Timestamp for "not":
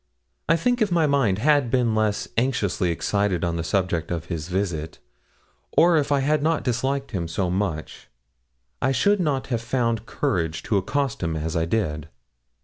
6.41-6.63, 9.19-9.45